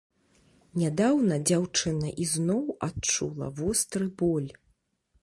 Нядаўна 0.83 1.37
дзяўчына 1.51 2.15
ізноў 2.27 2.65
адчула 2.91 3.55
востры 3.63 4.13
боль. 4.25 4.51